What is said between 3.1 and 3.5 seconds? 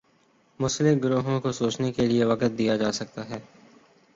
ہے۔